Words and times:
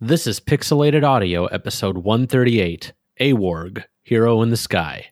This 0.00 0.26
is 0.26 0.40
Pixelated 0.40 1.04
Audio, 1.04 1.46
episode 1.46 1.96
138 1.96 2.92
Aworg, 3.18 3.84
Hero 4.02 4.42
in 4.42 4.50
the 4.50 4.56
Sky. 4.58 5.06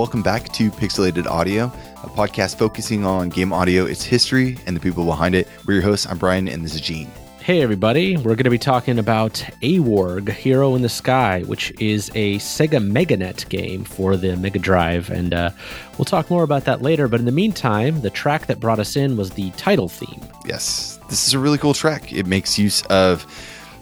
Welcome 0.00 0.22
back 0.22 0.48
to 0.54 0.70
Pixelated 0.70 1.26
Audio, 1.26 1.66
a 2.02 2.08
podcast 2.08 2.56
focusing 2.56 3.04
on 3.04 3.28
game 3.28 3.52
audio, 3.52 3.84
its 3.84 4.02
history, 4.02 4.56
and 4.64 4.74
the 4.74 4.80
people 4.80 5.04
behind 5.04 5.34
it. 5.34 5.46
We're 5.66 5.74
your 5.74 5.82
hosts. 5.82 6.06
I'm 6.06 6.16
Brian, 6.16 6.48
and 6.48 6.64
this 6.64 6.74
is 6.74 6.80
Gene. 6.80 7.06
Hey, 7.40 7.60
everybody. 7.60 8.16
We're 8.16 8.34
going 8.34 8.44
to 8.44 8.50
be 8.50 8.56
talking 8.56 8.98
about 8.98 9.44
Aworg, 9.60 10.30
Hero 10.30 10.74
in 10.74 10.80
the 10.80 10.88
Sky, 10.88 11.42
which 11.42 11.78
is 11.78 12.10
a 12.14 12.36
Sega 12.36 12.80
Meganet 12.82 13.46
game 13.50 13.84
for 13.84 14.16
the 14.16 14.38
Mega 14.38 14.58
Drive. 14.58 15.10
And 15.10 15.34
uh, 15.34 15.50
we'll 15.98 16.06
talk 16.06 16.30
more 16.30 16.44
about 16.44 16.64
that 16.64 16.80
later. 16.80 17.06
But 17.06 17.20
in 17.20 17.26
the 17.26 17.32
meantime, 17.32 18.00
the 18.00 18.08
track 18.08 18.46
that 18.46 18.58
brought 18.58 18.78
us 18.78 18.96
in 18.96 19.18
was 19.18 19.32
the 19.32 19.50
title 19.50 19.90
theme. 19.90 20.26
Yes, 20.46 20.98
this 21.10 21.28
is 21.28 21.34
a 21.34 21.38
really 21.38 21.58
cool 21.58 21.74
track. 21.74 22.10
It 22.10 22.26
makes 22.26 22.58
use 22.58 22.80
of 22.86 23.26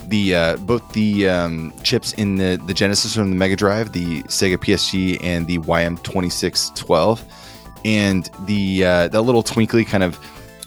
the 0.09 0.35
uh, 0.35 0.57
both 0.59 0.93
the 0.93 1.29
um, 1.29 1.73
chips 1.83 2.13
in 2.15 2.37
the, 2.37 2.61
the 2.67 2.75
Genesis 2.75 3.15
from 3.15 3.31
the 3.31 3.37
Mega 3.37 3.57
Drive, 3.57 3.93
the 3.93 4.23
Sega 4.25 4.57
PSG, 4.57 5.23
and 5.23 5.47
the 5.47 5.59
YM2612, 5.59 7.23
and 7.85 8.31
the 8.47 8.85
uh, 8.85 9.09
that 9.09 9.23
little 9.23 9.43
twinkly 9.43 9.85
kind 9.85 10.03
of 10.03 10.19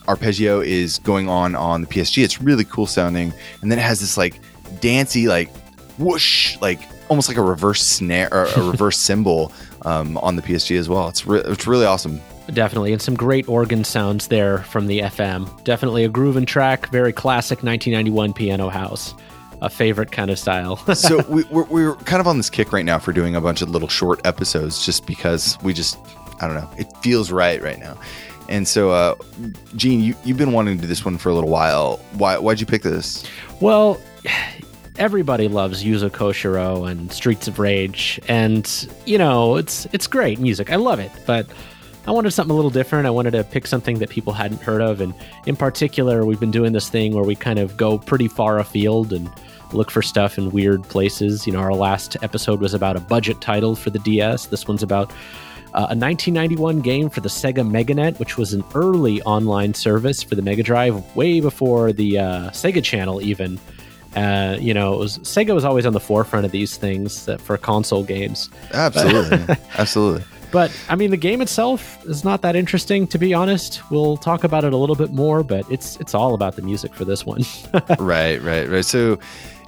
arpeggio 0.08 0.62
is 0.62 1.00
going 1.00 1.28
on 1.30 1.56
on 1.56 1.82
the 1.82 1.88
PSG. 1.88 2.24
It's 2.24 2.42
really 2.42 2.66
cool 2.66 2.86
sounding, 2.86 3.34
and 3.62 3.72
then 3.72 3.80
it 3.80 3.84
has 3.84 4.00
this 4.00 4.18
like 4.18 4.40
dancey 4.80 5.28
like 5.28 5.50
whoosh, 5.98 6.58
like 6.62 6.80
almost 7.10 7.28
like 7.28 7.38
a 7.38 7.42
reverse 7.42 7.82
snare 7.82 8.30
or 8.32 8.46
a 8.46 8.64
reverse 8.72 8.98
cymbal 8.98 9.52
um, 9.84 10.18
on 10.18 10.36
the 10.36 10.42
PSG 10.42 10.78
as 10.78 10.88
well. 10.88 11.10
It's 11.10 11.26
re- 11.26 11.42
it's 11.46 11.68
really 11.68 11.86
awesome. 11.86 12.22
Definitely, 12.54 12.92
and 12.92 13.02
some 13.02 13.16
great 13.16 13.48
organ 13.48 13.84
sounds 13.84 14.28
there 14.28 14.60
from 14.60 14.88
the 14.88 15.00
FM. 15.00 15.64
Definitely 15.64 16.04
a 16.04 16.10
grooving 16.10 16.46
track, 16.46 16.90
very 16.90 17.14
classic 17.14 17.64
1991 17.64 18.34
piano 18.34 18.70
house. 18.70 19.14
A 19.62 19.70
favorite 19.70 20.12
kind 20.12 20.32
of 20.32 20.40
style. 20.40 20.78
so 20.96 21.24
we, 21.30 21.44
we're, 21.46 21.66
we're 21.66 21.96
kind 21.96 22.20
of 22.20 22.28
on 22.28 22.38
this 22.38 22.50
kick 22.50 22.74
right 22.74 22.84
now 22.84 22.98
for 22.98 23.14
doing 23.14 23.36
a 23.36 23.42
bunch 23.42 23.62
of 23.62 23.70
little 23.70 23.88
short 23.88 24.20
episodes 24.26 24.84
just 24.86 25.06
because 25.06 25.58
we 25.62 25.72
just 25.74 25.98
i 26.42 26.48
don't 26.48 26.56
know 26.56 26.70
it 26.80 26.88
feels 27.04 27.32
right 27.32 27.62
right 27.62 27.78
now 27.80 27.96
and 28.50 28.68
so 28.68 28.90
uh 28.90 29.14
gene 29.76 30.02
you, 30.02 30.16
you've 30.26 30.38
been 30.38 30.52
wanting 30.52 30.76
to 30.76 30.82
do 30.82 30.88
this 30.88 31.06
one 31.06 31.16
for 31.18 31.30
a 31.30 31.34
little 31.36 31.50
while 31.52 31.98
why 32.14 32.38
why'd 32.40 32.60
you 32.60 32.66
pick 32.66 32.82
this 32.82 33.24
Well, 33.60 34.02
everybody 34.98 35.48
loves 35.48 35.84
Yuzo 35.84 36.10
Koshiro 36.10 36.90
and 36.90 37.12
Streets 37.12 37.48
of 37.48 37.60
Rage, 37.60 38.20
and 38.28 38.68
you 39.06 39.18
know 39.18 39.56
it's 39.58 39.88
it's 39.94 40.08
great 40.08 40.40
music. 40.40 40.72
I 40.72 40.76
love 40.78 41.00
it, 41.00 41.12
but 41.28 41.48
I 42.08 42.12
wanted 42.12 42.32
something 42.32 42.52
a 42.52 42.56
little 42.56 42.72
different. 42.72 43.06
I 43.06 43.12
wanted 43.12 43.32
to 43.32 43.44
pick 43.44 43.68
something 43.68 44.00
that 44.00 44.10
people 44.10 44.34
hadn't 44.34 44.62
heard 44.62 44.82
of, 44.82 45.02
and 45.02 45.14
in 45.46 45.56
particular, 45.56 46.26
we've 46.26 46.40
been 46.40 46.52
doing 46.52 46.74
this 46.74 46.90
thing 46.90 47.14
where 47.14 47.24
we 47.24 47.36
kind 47.36 47.60
of 47.60 47.78
go 47.78 47.98
pretty 48.00 48.28
far 48.28 48.58
afield 48.60 49.14
and 49.14 49.30
look 49.74 49.92
for 49.92 50.02
stuff 50.02 50.38
in 50.38 50.52
weird 50.52 50.84
places. 50.84 51.46
You 51.48 51.54
know, 51.54 51.60
our 51.60 51.74
last 51.74 52.18
episode 52.22 52.62
was 52.62 52.74
about 52.74 52.96
a 52.96 53.00
budget 53.00 53.42
title 53.42 53.76
for 53.76 53.90
the 53.90 54.00
DS. 54.00 54.48
This 54.48 54.68
one's 54.68 54.84
about 54.84 55.12
uh, 55.74 55.88
a 55.90 55.96
1991 55.96 56.82
game 56.82 57.10
for 57.10 57.22
the 57.22 57.30
Sega 57.30 57.66
Meganet, 57.68 58.20
which 58.20 58.38
was 58.38 58.54
an 58.54 58.64
early 58.76 59.22
online 59.22 59.74
service 59.74 60.22
for 60.22 60.36
the 60.36 60.42
Mega 60.42 60.64
Drive, 60.64 61.16
way 61.16 61.40
before 61.40 61.94
the 61.94 62.20
uh, 62.20 62.50
Sega 62.50 62.84
Channel 62.84 63.22
even. 63.22 63.60
Uh, 64.16 64.58
you 64.60 64.74
know, 64.74 64.94
it 64.94 65.00
was 65.00 65.20
Sega 65.20 65.56
was 65.56 65.64
always 65.64 65.86
on 65.86 65.94
the 65.94 66.00
forefront 66.00 66.46
of 66.46 66.52
these 66.52 66.76
things 66.76 67.30
for 67.40 67.58
console 67.58 68.04
games. 68.04 68.50
absolutely 68.74 69.56
absolutely 69.78 70.24
But 70.52 70.78
I 70.90 70.96
mean, 70.98 71.12
the 71.12 71.18
game 71.18 71.42
itself 71.42 72.06
is 72.06 72.26
not 72.26 72.42
that 72.42 72.58
interesting, 72.58 73.08
to 73.08 73.18
be 73.18 73.34
honest. 73.34 73.90
We'll 73.90 74.18
talk 74.18 74.44
about 74.44 74.66
it 74.66 74.74
a 74.74 74.78
little 74.78 74.98
bit 74.98 75.12
more, 75.12 75.44
but 75.44 75.70
it's 75.72 75.96
it's 76.02 76.14
all 76.14 76.34
about 76.34 76.58
the 76.58 76.62
music 76.62 76.94
for 76.94 77.06
this 77.06 77.26
one. 77.26 77.44
right 78.00 78.42
right 78.42 78.68
right 78.68 78.86
so 78.86 79.18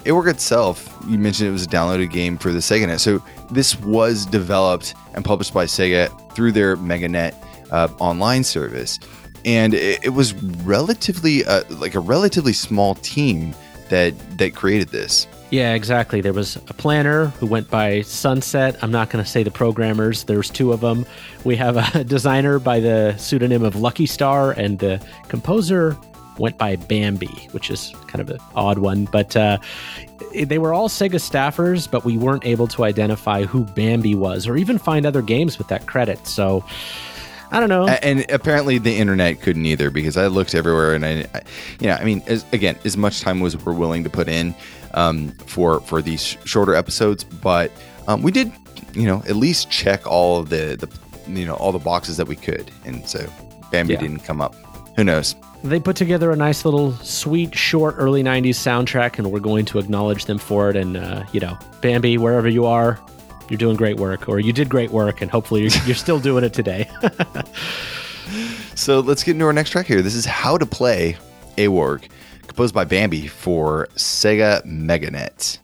Aworg 0.04 0.28
itself, 0.28 0.94
you 1.08 1.18
mentioned 1.18 1.48
it 1.48 1.52
was 1.52 1.64
a 1.64 1.68
downloaded 1.68 2.10
game 2.10 2.36
for 2.36 2.52
the 2.52 2.58
SegaNet. 2.58 3.00
So 3.00 3.22
this 3.50 3.78
was 3.80 4.26
developed 4.26 4.94
and 5.14 5.24
published 5.24 5.54
by 5.54 5.64
Sega 5.64 6.10
through 6.34 6.52
their 6.52 6.76
MegaNet 6.76 7.34
uh, 7.70 7.88
online 7.98 8.44
service, 8.44 8.98
and 9.44 9.74
it, 9.74 10.04
it 10.04 10.10
was 10.10 10.34
relatively 10.34 11.44
uh, 11.44 11.64
like 11.70 11.94
a 11.94 12.00
relatively 12.00 12.52
small 12.52 12.94
team 12.96 13.54
that 13.88 14.14
that 14.38 14.54
created 14.54 14.88
this. 14.88 15.26
Yeah, 15.50 15.74
exactly. 15.74 16.20
There 16.20 16.32
was 16.32 16.56
a 16.56 16.74
planner 16.74 17.26
who 17.26 17.46
went 17.46 17.70
by 17.70 18.00
Sunset. 18.02 18.76
I'm 18.82 18.90
not 18.90 19.10
going 19.10 19.24
to 19.24 19.30
say 19.30 19.42
the 19.42 19.52
programmers. 19.52 20.24
There's 20.24 20.50
two 20.50 20.72
of 20.72 20.80
them. 20.80 21.06
We 21.44 21.54
have 21.56 21.76
a 21.76 22.02
designer 22.16 22.58
by 22.58 22.80
the 22.80 23.16
pseudonym 23.18 23.62
of 23.62 23.76
Lucky 23.76 24.06
Star, 24.06 24.52
and 24.52 24.78
the 24.78 25.04
composer 25.28 25.96
went 26.38 26.58
by 26.58 26.76
Bambi, 26.76 27.48
which 27.52 27.70
is 27.70 27.92
kind 28.06 28.20
of 28.20 28.30
an 28.30 28.38
odd 28.54 28.78
one. 28.78 29.04
But 29.06 29.36
uh, 29.36 29.58
they 30.34 30.58
were 30.58 30.72
all 30.72 30.88
Sega 30.88 31.20
staffers, 31.20 31.90
but 31.90 32.04
we 32.04 32.16
weren't 32.16 32.44
able 32.44 32.66
to 32.68 32.84
identify 32.84 33.44
who 33.44 33.64
Bambi 33.64 34.14
was, 34.14 34.46
or 34.46 34.56
even 34.56 34.78
find 34.78 35.06
other 35.06 35.22
games 35.22 35.58
with 35.58 35.68
that 35.68 35.86
credit. 35.86 36.26
So. 36.26 36.64
I 37.50 37.60
don't 37.60 37.68
know. 37.68 37.86
And 37.86 38.28
apparently 38.32 38.78
the 38.78 38.96
internet 38.96 39.40
couldn't 39.40 39.64
either 39.64 39.88
because 39.88 40.16
I 40.16 40.26
looked 40.26 40.56
everywhere 40.56 40.94
and 40.94 41.04
I, 41.04 41.24
I 41.34 41.42
you 41.78 41.86
know, 41.86 41.94
I 41.94 42.02
mean, 42.02 42.20
as, 42.26 42.44
again, 42.52 42.76
as 42.84 42.96
much 42.96 43.20
time 43.20 43.40
as 43.42 43.56
we're 43.56 43.74
willing 43.74 44.02
to 44.02 44.10
put 44.10 44.26
in 44.28 44.56
um, 44.94 45.28
for 45.46 45.78
for 45.82 46.02
these 46.02 46.36
shorter 46.44 46.74
episodes, 46.74 47.22
but 47.22 47.70
um, 48.08 48.22
we 48.22 48.32
did, 48.32 48.50
you 48.94 49.04
know, 49.06 49.22
at 49.28 49.36
least 49.36 49.70
check 49.70 50.04
all 50.04 50.40
of 50.40 50.48
the 50.48 50.76
the 50.76 51.30
you 51.30 51.46
know 51.46 51.54
all 51.54 51.70
the 51.70 51.78
boxes 51.78 52.16
that 52.16 52.26
we 52.26 52.34
could, 52.34 52.72
and 52.84 53.08
so 53.08 53.24
Bambi 53.70 53.92
Yeah. 53.92 54.00
didn't 54.00 54.20
come 54.24 54.40
up. 54.40 54.56
Who 54.96 55.04
knows? 55.04 55.36
They 55.64 55.80
put 55.80 55.96
together 55.96 56.30
a 56.30 56.36
nice 56.36 56.64
little 56.64 56.92
sweet, 56.96 57.54
short, 57.54 57.94
early 57.98 58.22
90s 58.22 58.50
soundtrack, 58.50 59.18
and 59.18 59.32
we're 59.32 59.40
going 59.40 59.64
to 59.66 59.78
acknowledge 59.78 60.26
them 60.26 60.38
for 60.38 60.68
it. 60.68 60.76
And, 60.76 60.96
uh, 60.96 61.24
you 61.32 61.40
know, 61.40 61.58
Bambi, 61.80 62.18
wherever 62.18 62.48
you 62.48 62.66
are, 62.66 63.00
you're 63.48 63.58
doing 63.58 63.76
great 63.76 63.96
work, 63.96 64.28
or 64.28 64.38
you 64.38 64.52
did 64.52 64.68
great 64.68 64.90
work, 64.90 65.22
and 65.22 65.30
hopefully 65.30 65.62
you're, 65.62 65.82
you're 65.86 65.94
still 65.94 66.20
doing 66.20 66.44
it 66.44 66.52
today. 66.52 66.88
So 68.74 69.00
let's 69.00 69.22
get 69.22 69.32
into 69.32 69.44
our 69.44 69.52
next 69.52 69.70
track 69.70 69.86
here. 69.86 70.02
This 70.02 70.14
is 70.14 70.24
How 70.24 70.58
to 70.58 70.66
Play 70.66 71.16
Aworg, 71.56 72.08
composed 72.46 72.74
by 72.74 72.84
Bambi 72.84 73.28
for 73.28 73.88
Sega 73.94 74.64
Meganet. 74.64 75.58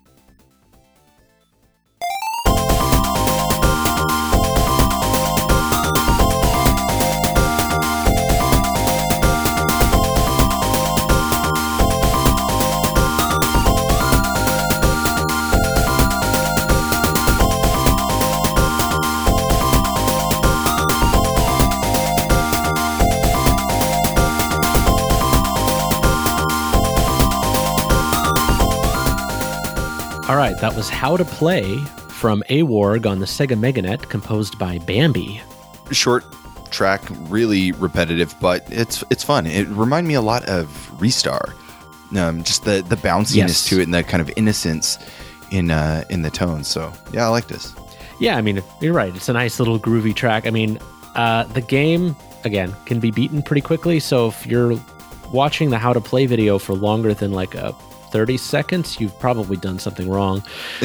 All 30.31 30.37
right, 30.37 30.57
that 30.61 30.77
was 30.77 30.89
How 30.89 31.17
to 31.17 31.25
Play 31.25 31.79
from 32.09 32.45
a 32.49 32.61
Aworg 32.61 33.05
on 33.05 33.19
the 33.19 33.27
Sega 33.27 33.59
Meganet, 33.59 34.09
composed 34.11 34.61
by 34.61 34.79
Bambi. 34.79 35.41
Short 35.91 36.25
track, 36.71 37.03
really 37.23 37.73
repetitive, 37.73 38.33
but 38.41 38.65
it's 38.71 39.03
it's 39.11 39.25
fun. 39.25 39.45
It 39.49 39.67
reminded 39.67 40.07
me 40.07 40.15
a 40.15 40.21
lot 40.21 40.45
of 40.49 40.69
Ristar. 41.01 41.53
um, 42.17 42.45
just 42.45 42.63
the 42.65 42.81
the 42.89 42.95
bounciness 42.95 43.35
Yes. 43.35 43.69
to 43.71 43.81
it 43.81 43.83
and 43.83 43.93
the 43.93 44.05
kind 44.05 44.21
of 44.21 44.31
innocence 44.37 44.99
in 45.51 45.73
uh, 45.73 46.05
in 46.11 46.23
the 46.23 46.31
tones. 46.31 46.69
So 46.69 46.93
yeah, 47.13 47.27
I 47.27 47.29
like 47.31 47.49
this. 47.49 47.75
Yeah, 48.21 48.37
I 48.37 48.41
mean, 48.41 48.63
you're 48.81 48.95
right. 48.95 49.13
It's 49.17 49.29
a 49.29 49.33
nice 49.33 49.59
little 49.59 49.81
groovy 49.81 50.15
track. 50.15 50.47
I 50.47 50.51
mean, 50.51 50.79
uh, 51.17 51.43
the 51.43 51.61
game, 51.61 52.15
again, 52.45 52.73
can 52.87 53.01
be 53.01 53.11
beaten 53.11 53.43
pretty 53.43 53.63
quickly. 53.63 53.99
So 53.99 54.29
if 54.29 54.47
you're 54.47 54.79
watching 55.33 55.71
the 55.71 55.79
how 55.79 55.93
to 55.93 56.01
play 56.01 56.27
video 56.27 56.61
for 56.61 56.75
longer 56.75 57.15
than 57.15 57.33
like 57.33 57.57
a 57.57 57.75
30 58.11 58.37
seconds, 58.37 59.01
you've 59.01 59.19
probably 59.19 59.57
done 59.57 59.79
something 59.79 60.09
wrong. 60.09 60.43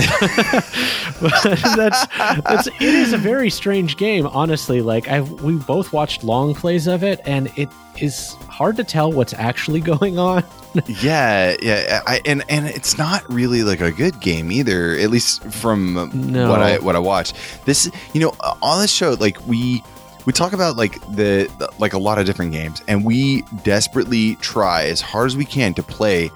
that's, 1.21 2.07
that's, 2.17 2.67
it 2.67 2.81
is 2.81 3.13
a 3.13 3.17
very 3.17 3.49
strange 3.49 3.97
game, 3.97 4.27
honestly. 4.27 4.81
Like, 4.81 5.07
I've, 5.07 5.29
we 5.41 5.55
both 5.55 5.93
watched 5.93 6.23
long 6.23 6.53
plays 6.53 6.87
of 6.87 7.03
it, 7.03 7.21
and 7.25 7.51
it 7.57 7.69
is 7.97 8.33
hard 8.49 8.75
to 8.77 8.83
tell 8.83 9.11
what's 9.11 9.33
actually 9.33 9.79
going 9.93 10.17
on. 10.19 10.43
Yeah, 10.87 11.55
yeah, 11.61 12.01
I, 12.05 12.21
and 12.25 12.43
and 12.49 12.67
it's 12.67 12.97
not 12.97 13.23
really 13.31 13.63
like 13.63 13.79
a 13.79 13.91
good 13.91 14.19
game 14.19 14.51
either. 14.51 14.95
At 14.97 15.09
least 15.09 15.41
from 15.45 16.09
No. 16.13 16.49
what 16.49 16.61
I 16.61 16.79
what 16.79 16.97
I 16.97 16.99
watched. 16.99 17.35
This, 17.63 17.89
you 18.13 18.19
know, 18.19 18.33
on 18.61 18.81
this 18.81 18.91
show, 18.91 19.13
like 19.13 19.37
we 19.47 19.81
we 20.25 20.33
talk 20.33 20.51
about 20.51 20.75
like 20.75 20.99
the 21.15 21.49
like 21.79 21.93
a 21.93 21.97
lot 21.97 22.17
of 22.17 22.25
different 22.25 22.51
games, 22.51 22.81
and 22.89 23.05
we 23.05 23.43
desperately 23.63 24.35
try 24.37 24.83
as 24.87 24.99
hard 24.99 25.27
as 25.27 25.37
we 25.37 25.45
can 25.45 25.73
to 25.75 25.83
play 25.83 26.29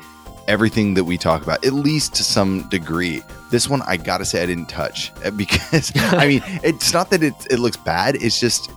everything 0.50 0.96
that 0.96 1.06
we 1.06 1.18
talk 1.18 1.44
about, 1.44 1.64
at 1.64 1.74
least 1.74 2.16
to 2.16 2.24
some 2.24 2.68
degree. 2.70 3.22
This 3.52 3.70
one, 3.70 3.82
I 3.84 3.96
gotta 3.96 4.26
say, 4.26 4.44
I 4.44 4.46
didn't 4.46 4.68
touch 4.68 5.14
because 5.38 5.94
I 5.96 6.28
mean, 6.28 6.42
it's 6.64 6.92
not 6.92 7.10
that 7.12 7.24
it 7.24 7.36
it 7.50 7.60
looks 7.60 7.78
bad. 7.78 8.16
It's 8.16 8.40
just 8.40 8.70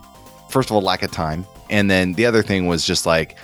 first 0.48 0.70
of 0.70 0.76
all 0.76 0.82
lack 0.82 1.02
of 1.02 1.10
time, 1.10 1.46
and 1.70 1.90
then 1.90 2.12
the 2.12 2.26
other 2.26 2.42
thing 2.42 2.66
was 2.66 2.84
just 2.86 3.06
like. 3.06 3.36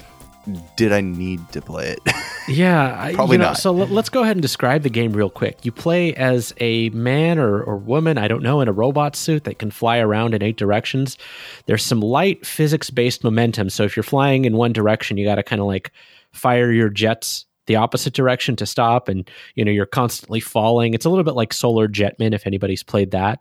Did 0.76 0.92
I 0.92 1.02
need 1.02 1.46
to 1.52 1.60
play 1.60 1.88
it? 1.88 1.98
Yeah, 2.48 3.12
Probably 3.12 3.34
you 3.34 3.38
know, 3.40 3.48
not. 3.48 3.58
So 3.58 3.72
let, 3.72 3.90
let's 3.90 4.08
go 4.08 4.22
ahead 4.22 4.36
and 4.36 4.40
describe 4.40 4.82
the 4.82 4.88
game 4.88 5.12
real 5.12 5.28
quick. 5.28 5.66
You 5.66 5.70
play 5.70 6.14
as 6.14 6.54
a 6.56 6.88
man 6.90 7.38
or, 7.38 7.62
or 7.62 7.76
woman, 7.76 8.16
I 8.16 8.26
don't 8.26 8.42
know, 8.42 8.62
in 8.62 8.68
a 8.68 8.72
robot 8.72 9.14
suit 9.16 9.44
that 9.44 9.58
can 9.58 9.70
fly 9.70 9.98
around 9.98 10.32
in 10.32 10.42
eight 10.42 10.56
directions. 10.56 11.18
There's 11.66 11.84
some 11.84 12.00
light 12.00 12.46
physics 12.46 12.88
based 12.88 13.22
momentum. 13.22 13.68
So 13.68 13.82
if 13.82 13.96
you're 13.96 14.02
flying 14.02 14.46
in 14.46 14.56
one 14.56 14.72
direction, 14.72 15.18
you 15.18 15.26
got 15.26 15.34
to 15.34 15.42
kind 15.42 15.60
of 15.60 15.66
like 15.66 15.92
fire 16.32 16.72
your 16.72 16.88
jets 16.88 17.44
the 17.68 17.76
opposite 17.76 18.14
direction 18.14 18.56
to 18.56 18.66
stop, 18.66 19.08
and 19.08 19.30
you 19.54 19.64
know 19.64 19.70
you're 19.70 19.86
constantly 19.86 20.40
falling. 20.40 20.94
It's 20.94 21.04
a 21.04 21.10
little 21.10 21.22
bit 21.22 21.34
like 21.34 21.52
Solar 21.52 21.86
Jetman 21.86 22.34
if 22.34 22.46
anybody's 22.46 22.82
played 22.82 23.12
that. 23.12 23.40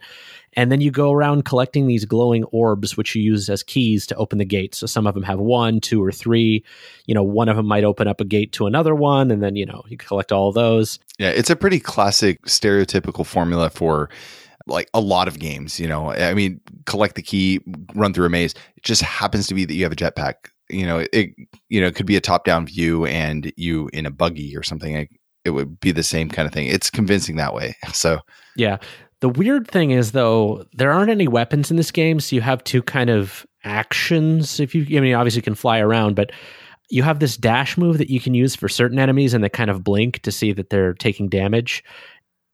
And 0.53 0.71
then 0.71 0.81
you 0.81 0.91
go 0.91 1.11
around 1.11 1.45
collecting 1.45 1.87
these 1.87 2.05
glowing 2.05 2.43
orbs, 2.45 2.97
which 2.97 3.15
you 3.15 3.21
use 3.21 3.49
as 3.49 3.61
keys 3.63 4.07
to 4.07 4.15
open 4.15 4.37
the 4.37 4.45
gates. 4.45 4.79
So 4.79 4.87
some 4.87 5.05
of 5.05 5.13
them 5.13 5.23
have 5.23 5.39
one, 5.39 5.79
two, 5.79 6.03
or 6.03 6.11
three. 6.11 6.63
You 7.05 7.13
know, 7.13 7.23
one 7.23 7.47
of 7.47 7.57
them 7.57 7.67
might 7.67 7.83
open 7.83 8.07
up 8.07 8.21
a 8.21 8.25
gate 8.25 8.51
to 8.53 8.67
another 8.67 8.93
one, 8.93 9.31
and 9.31 9.41
then 9.41 9.55
you 9.55 9.65
know 9.65 9.83
you 9.87 9.97
collect 9.97 10.31
all 10.31 10.51
those. 10.51 10.99
Yeah, 11.17 11.29
it's 11.29 11.49
a 11.49 11.55
pretty 11.55 11.79
classic 11.79 12.43
stereotypical 12.43 13.25
formula 13.25 13.69
for 13.69 14.09
like 14.67 14.89
a 14.93 14.99
lot 14.99 15.29
of 15.29 15.39
games, 15.39 15.79
you 15.79 15.87
know. 15.87 16.11
I 16.11 16.33
mean, 16.33 16.59
collect 16.85 17.15
the 17.15 17.23
key, 17.23 17.61
run 17.95 18.13
through 18.13 18.25
a 18.25 18.29
maze. 18.29 18.53
It 18.75 18.83
just 18.83 19.01
happens 19.01 19.47
to 19.47 19.53
be 19.53 19.65
that 19.65 19.73
you 19.73 19.83
have 19.83 19.93
a 19.93 19.95
jetpack. 19.95 20.49
You 20.69 20.85
know, 20.85 21.05
it 21.13 21.31
you 21.69 21.81
know, 21.81 21.87
it 21.87 21.95
could 21.95 22.05
be 22.05 22.15
a 22.15 22.21
top-down 22.21 22.65
view 22.65 23.05
and 23.05 23.51
you 23.55 23.89
in 23.93 24.05
a 24.05 24.11
buggy 24.11 24.55
or 24.55 24.63
something. 24.63 24.95
It, 24.95 25.09
it 25.45 25.51
would 25.51 25.79
be 25.79 25.91
the 25.91 26.03
same 26.03 26.29
kind 26.29 26.45
of 26.45 26.53
thing. 26.53 26.67
It's 26.67 26.89
convincing 26.89 27.37
that 27.37 27.53
way. 27.53 27.75
So, 27.93 28.19
Yeah. 28.55 28.77
The 29.19 29.29
weird 29.29 29.67
thing 29.67 29.91
is 29.91 30.11
though, 30.11 30.65
there 30.73 30.91
aren't 30.91 31.09
any 31.09 31.27
weapons 31.27 31.71
in 31.71 31.77
this 31.77 31.89
game, 31.89 32.19
so 32.19 32.35
you 32.35 32.41
have 32.41 32.63
two 32.63 32.83
kind 32.83 33.09
of 33.09 33.47
actions. 33.63 34.59
If 34.59 34.75
you 34.75 34.97
I 34.97 35.01
mean 35.01 35.15
obviously 35.15 35.39
you 35.39 35.43
can 35.43 35.55
fly 35.55 35.79
around, 35.79 36.15
but 36.15 36.31
you 36.89 37.03
have 37.03 37.19
this 37.19 37.35
dash 37.35 37.77
move 37.77 37.97
that 37.97 38.09
you 38.09 38.19
can 38.19 38.33
use 38.33 38.55
for 38.55 38.69
certain 38.69 38.99
enemies 38.99 39.33
and 39.33 39.43
they 39.43 39.49
kind 39.49 39.69
of 39.69 39.83
blink 39.83 40.21
to 40.21 40.31
see 40.31 40.53
that 40.53 40.69
they're 40.69 40.93
taking 40.93 41.27
damage. 41.27 41.83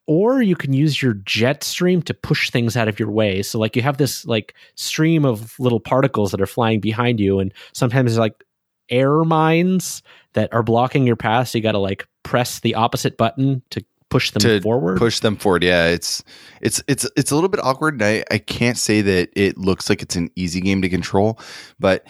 Or 0.05 0.41
you 0.41 0.55
can 0.55 0.73
use 0.73 1.01
your 1.01 1.13
jet 1.13 1.63
stream 1.63 2.01
to 2.03 2.13
push 2.13 2.49
things 2.49 2.75
out 2.75 2.87
of 2.89 2.99
your 2.99 3.09
way. 3.09 3.41
So 3.41 3.57
like 3.57 3.75
you 3.75 3.81
have 3.81 3.97
this 3.97 4.25
like 4.25 4.53
stream 4.75 5.23
of 5.23 5.57
little 5.59 5.79
particles 5.79 6.31
that 6.31 6.41
are 6.41 6.45
flying 6.45 6.81
behind 6.81 7.19
you 7.21 7.39
and 7.39 7.53
sometimes 7.73 8.17
like 8.17 8.43
air 8.89 9.23
mines 9.23 10.03
that 10.33 10.53
are 10.53 10.63
blocking 10.63 11.07
your 11.07 11.15
path. 11.15 11.49
So 11.49 11.57
you 11.57 11.61
gotta 11.63 11.77
like 11.77 12.05
press 12.23 12.59
the 12.59 12.75
opposite 12.75 13.17
button 13.17 13.61
to 13.69 13.83
push 14.09 14.31
them 14.31 14.41
To 14.41 14.61
forward. 14.61 14.97
push 14.97 15.21
them 15.21 15.37
forward. 15.37 15.63
Yeah, 15.63 15.87
it's 15.87 16.21
it's 16.61 16.83
it's 16.89 17.09
it's 17.15 17.31
a 17.31 17.35
little 17.35 17.49
bit 17.49 17.63
awkward. 17.63 17.93
And 17.95 18.03
I 18.03 18.23
I 18.29 18.39
can't 18.39 18.77
say 18.77 19.01
that 19.01 19.29
it 19.35 19.57
looks 19.57 19.89
like 19.89 20.01
it's 20.01 20.17
an 20.17 20.29
easy 20.35 20.59
game 20.59 20.81
to 20.81 20.89
control, 20.89 21.39
but 21.79 22.05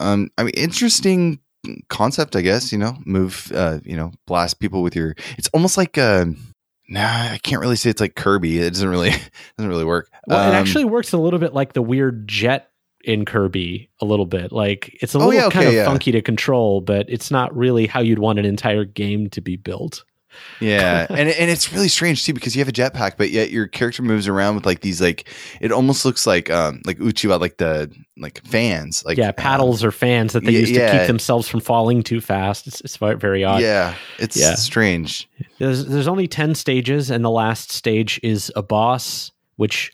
um, 0.00 0.28
I 0.38 0.42
mean, 0.44 0.54
interesting 0.56 1.38
concept, 1.88 2.36
I 2.36 2.40
guess. 2.40 2.72
You 2.72 2.78
know, 2.78 2.96
move, 3.06 3.50
uh, 3.54 3.78
you 3.84 3.96
know, 3.96 4.12
blast 4.26 4.58
people 4.60 4.82
with 4.82 4.94
your. 4.96 5.14
It's 5.38 5.48
almost 5.54 5.76
like 5.76 5.96
uh, 5.98 6.26
nah, 6.88 7.00
I 7.32 7.38
can't 7.42 7.60
really 7.60 7.76
say 7.76 7.90
it's 7.90 8.00
like 8.00 8.14
Kirby. 8.14 8.58
It 8.58 8.70
doesn't 8.70 8.88
really 8.88 9.10
doesn't 9.56 9.68
really 9.68 9.84
work. 9.84 10.10
Well, 10.26 10.42
it 10.44 10.48
Um, 10.48 10.54
actually 10.54 10.84
works 10.84 11.12
a 11.12 11.18
little 11.18 11.38
bit 11.38 11.54
like 11.54 11.72
the 11.74 11.82
weird 11.82 12.26
jet 12.28 12.70
in 13.04 13.24
Kirby, 13.24 13.88
a 14.00 14.04
little 14.04 14.26
bit. 14.26 14.52
Like 14.52 14.96
it's 15.00 15.14
a 15.14 15.18
Oh, 15.18 15.26
little 15.26 15.34
yeah, 15.34 15.46
okay, 15.46 15.54
kind 15.58 15.68
of 15.68 15.74
yeah. 15.74 15.84
funky 15.86 16.12
to 16.12 16.20
control, 16.22 16.80
but 16.80 17.06
it's 17.08 17.30
not 17.30 17.56
really 17.56 17.86
how 17.86 18.00
you'd 18.00 18.18
want 18.18 18.38
an 18.38 18.44
entire 18.44 18.84
game 18.84 19.30
to 19.30 19.40
be 19.40 19.56
built. 19.56 20.04
Yeah, 20.60 21.06
and 21.10 21.28
and 21.28 21.50
it's 21.50 21.72
really 21.72 21.88
strange 21.88 22.24
too 22.24 22.32
because 22.32 22.56
you 22.56 22.60
have 22.60 22.68
a 22.68 22.72
jetpack, 22.72 23.12
but 23.16 23.30
yet 23.30 23.50
your 23.50 23.66
character 23.66 24.02
moves 24.02 24.26
around 24.26 24.54
with 24.56 24.66
like 24.66 24.80
these 24.80 25.00
like 25.00 25.28
it 25.60 25.70
almost 25.72 26.04
looks 26.04 26.26
like 26.26 26.50
um 26.50 26.80
like 26.84 26.98
Uchiwa 26.98 27.40
like 27.40 27.58
the 27.58 27.90
like 28.16 28.44
fans 28.46 29.04
like 29.04 29.16
yeah, 29.18 29.32
paddles 29.32 29.84
or 29.84 29.90
fans 29.92 30.32
that 30.32 30.44
they 30.44 30.52
yeah, 30.52 30.58
use 30.60 30.70
to 30.70 30.74
yeah. 30.74 30.98
keep 30.98 31.06
themselves 31.06 31.48
from 31.48 31.60
falling 31.60 32.02
too 32.02 32.20
fast. 32.20 32.66
It's, 32.66 32.80
it's 32.80 32.96
very, 32.96 33.16
very 33.16 33.44
odd. 33.44 33.62
yeah, 33.62 33.94
it's 34.18 34.36
Yeah. 34.36 34.54
strange. 34.54 35.28
There's 35.58 35.86
there's 35.86 36.08
only 36.08 36.28
ten 36.28 36.54
stages, 36.54 37.10
and 37.10 37.24
the 37.24 37.30
last 37.30 37.70
stage 37.70 38.18
is 38.22 38.50
a 38.56 38.62
boss, 38.62 39.30
which 39.56 39.92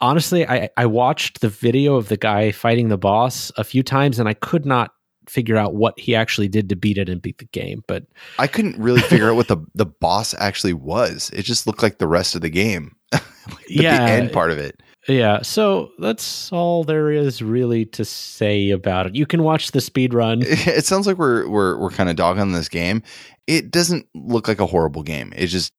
honestly, 0.00 0.46
I 0.46 0.70
I 0.76 0.86
watched 0.86 1.40
the 1.40 1.48
video 1.48 1.96
of 1.96 2.08
the 2.08 2.16
guy 2.16 2.52
fighting 2.52 2.88
the 2.88 2.98
boss 2.98 3.50
a 3.56 3.64
few 3.64 3.82
times, 3.82 4.18
and 4.18 4.28
I 4.28 4.34
could 4.34 4.66
not 4.66 4.92
figure 5.28 5.56
out 5.56 5.74
what 5.74 5.98
he 5.98 6.14
actually 6.14 6.48
did 6.48 6.68
to 6.68 6.76
beat 6.76 6.98
it 6.98 7.08
and 7.08 7.20
beat 7.22 7.38
the 7.38 7.44
game. 7.46 7.82
But 7.86 8.04
I 8.38 8.46
couldn't 8.46 8.78
really 8.78 9.00
figure 9.02 9.30
out 9.30 9.36
what 9.36 9.48
the 9.48 9.58
the 9.74 9.86
boss 9.86 10.34
actually 10.38 10.72
was. 10.74 11.30
It 11.34 11.42
just 11.42 11.66
looked 11.66 11.82
like 11.82 11.98
the 11.98 12.08
rest 12.08 12.34
of 12.34 12.40
the 12.40 12.50
game. 12.50 12.96
like 13.12 13.22
the, 13.68 13.76
the 13.76 13.82
Yeah. 13.82 14.06
end 14.06 14.32
part 14.32 14.50
of 14.50 14.58
it. 14.58 14.80
Yeah, 15.08 15.40
so 15.40 15.92
that's 15.98 16.52
all 16.52 16.84
there 16.84 17.10
is 17.10 17.40
really 17.42 17.86
to 17.86 18.04
say 18.04 18.70
about 18.70 19.06
it. 19.06 19.14
You 19.14 19.24
can 19.24 19.42
watch 19.42 19.70
the 19.72 19.80
speed 19.80 20.12
run. 20.12 20.42
It 20.44 20.84
sounds 20.84 21.06
like 21.06 21.16
we're 21.16 21.48
we're 21.48 21.78
we're 21.78 21.90
kind 21.90 22.10
of 22.10 22.16
dogging 22.16 22.52
this 22.52 22.68
game. 22.68 23.02
It 23.46 23.70
doesn't 23.70 24.06
look 24.14 24.46
like 24.46 24.60
a 24.60 24.66
horrible 24.66 25.02
game. 25.02 25.32
It 25.34 25.46
just 25.46 25.72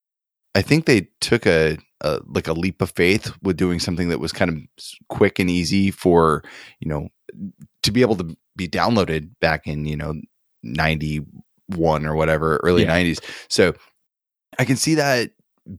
I 0.55 0.61
think 0.61 0.85
they 0.85 1.07
took 1.21 1.45
a, 1.45 1.77
a 2.01 2.19
like 2.27 2.47
a 2.47 2.53
leap 2.53 2.81
of 2.81 2.91
faith 2.91 3.31
with 3.41 3.57
doing 3.57 3.79
something 3.79 4.09
that 4.09 4.19
was 4.19 4.31
kind 4.31 4.49
of 4.49 4.57
quick 5.09 5.39
and 5.39 5.49
easy 5.49 5.91
for, 5.91 6.43
you 6.79 6.89
know, 6.89 7.09
to 7.83 7.91
be 7.91 8.01
able 8.01 8.15
to 8.17 8.35
be 8.55 8.67
downloaded 8.67 9.29
back 9.39 9.65
in, 9.67 9.85
you 9.85 9.95
know, 9.95 10.13
91 10.63 12.05
or 12.05 12.15
whatever, 12.15 12.59
early 12.63 12.83
Yeah. 12.83 12.99
90s. 12.99 13.19
So 13.47 13.73
I 14.59 14.65
can 14.65 14.75
see 14.75 14.95
that 14.95 15.31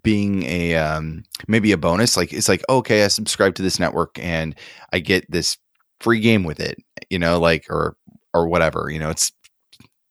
being 0.03 0.45
a 0.45 0.77
um 0.77 1.25
maybe 1.49 1.73
a 1.73 1.77
bonus 1.77 2.17
like 2.17 2.33
it's 2.33 2.49
like 2.49 2.63
okay 2.69 3.05
i 3.05 3.09
subscribe 3.09 3.53
to 3.53 3.63
this 3.63 3.81
network 3.81 4.17
and 4.21 4.55
i 4.93 5.01
get 5.01 5.29
this 5.29 5.59
free 6.01 6.21
game 6.21 6.45
with 6.45 6.61
it 6.61 6.79
you 7.11 7.19
know 7.19 7.41
like 7.41 7.67
or 7.69 7.97
or 8.33 8.47
whatever 8.49 8.89
you 8.91 8.99
know 9.01 9.11
it's 9.11 9.33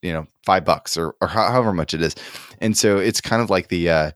you 0.02 0.12
know 0.12 0.28
five 0.46 0.66
bucks 0.66 0.98
or, 0.98 1.16
or 1.22 1.28
however 1.30 1.72
much 1.72 1.94
it 1.94 2.02
is 2.02 2.14
and 2.60 2.78
so 2.78 2.98
it's 2.98 3.22
kind 3.22 3.42
of 3.42 3.50
like 3.50 3.70
the 3.70 3.90
uh, 3.90 4.12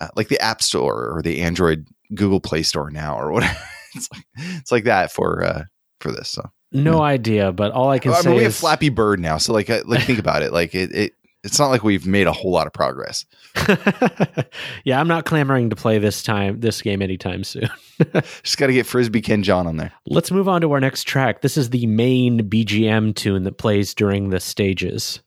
uh 0.00 0.08
like 0.16 0.28
the 0.28 0.40
app 0.40 0.62
store 0.62 1.10
or 1.14 1.22
the 1.22 1.40
android 1.40 1.86
google 2.14 2.40
play 2.40 2.62
store 2.62 2.90
now 2.90 3.18
or 3.18 3.30
whatever 3.32 3.56
it's 3.94 4.08
like 4.12 4.24
it's 4.36 4.72
like 4.72 4.84
that 4.84 5.12
for 5.12 5.44
uh 5.44 5.62
for 6.00 6.10
this 6.12 6.30
so 6.30 6.50
No 6.72 7.02
idea, 7.02 7.52
but 7.52 7.72
all 7.72 7.90
I 7.90 7.98
can 7.98 8.12
I 8.12 8.20
say 8.20 8.28
mean, 8.28 8.38
we 8.38 8.44
have 8.44 8.54
flappy 8.54 8.88
bird 8.88 9.20
now 9.20 9.38
so 9.38 9.52
like 9.52 9.68
uh, 9.70 9.82
like 9.86 10.04
think 10.04 10.18
about 10.18 10.42
it 10.42 10.52
like 10.52 10.74
it, 10.74 10.94
it 10.94 11.12
it's 11.42 11.58
not 11.58 11.68
like 11.68 11.82
we've 11.82 12.06
made 12.06 12.26
a 12.26 12.32
whole 12.32 12.50
lot 12.50 12.66
of 12.66 12.72
progress 12.72 13.24
yeah, 14.84 15.00
I'm 15.00 15.08
not 15.08 15.24
clamoring 15.24 15.70
to 15.70 15.76
play 15.76 15.98
this 15.98 16.22
time 16.22 16.60
this 16.60 16.80
game 16.82 17.02
anytime 17.02 17.42
soon. 17.44 17.68
just 18.42 18.58
got 18.58 18.68
to 18.68 18.72
get 18.72 18.86
frisbee 18.86 19.20
ken 19.20 19.42
john 19.42 19.66
on 19.66 19.76
there 19.76 19.92
Let's 20.06 20.30
move 20.30 20.48
on 20.48 20.60
to 20.62 20.72
our 20.72 20.80
next 20.80 21.04
track. 21.04 21.42
This 21.42 21.56
is 21.56 21.70
the 21.70 21.86
main 21.86 22.48
BGM 22.48 23.14
tune 23.14 23.42
that 23.44 23.58
plays 23.58 23.94
during 23.94 24.30
the 24.30 24.40
stages. 24.40 25.20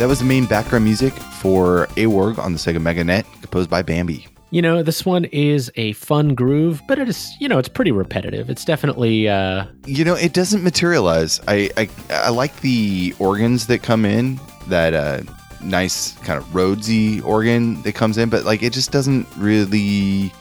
That 0.00 0.08
was 0.08 0.20
the 0.20 0.24
main 0.24 0.46
background 0.46 0.86
music 0.86 1.12
for 1.12 1.86
Aworg 1.96 2.38
on 2.38 2.54
the 2.54 2.58
Sega 2.58 2.80
Mega 2.80 3.04
Net, 3.04 3.26
composed 3.42 3.68
by 3.68 3.82
Bambi. 3.82 4.26
You 4.48 4.62
know, 4.62 4.82
this 4.82 5.04
one 5.04 5.26
is 5.26 5.70
a 5.76 5.92
fun 5.92 6.34
groove, 6.34 6.80
but 6.88 6.98
it 6.98 7.06
is, 7.06 7.36
you 7.38 7.46
know, 7.50 7.58
it's 7.58 7.68
pretty 7.68 7.92
repetitive. 7.92 8.48
It's 8.48 8.64
definitely, 8.64 9.28
uh, 9.28 9.66
You 9.84 10.06
know, 10.06 10.14
it 10.14 10.32
doesn't 10.32 10.64
materialize. 10.64 11.38
I 11.46 11.68
I, 11.76 11.90
I 12.08 12.30
like 12.30 12.58
the 12.62 13.14
organs 13.18 13.66
that 13.66 13.82
come 13.82 14.06
in, 14.06 14.40
that 14.68 14.94
uh, 14.94 15.20
nice 15.62 16.16
kind 16.20 16.38
of 16.38 16.46
Rhodesy 16.54 17.22
organ 17.22 17.82
that 17.82 17.92
comes 17.94 18.16
in, 18.16 18.30
but 18.30 18.46
like 18.46 18.62
it 18.62 18.72
just 18.72 18.92
doesn't 18.92 19.26
really 19.36 20.32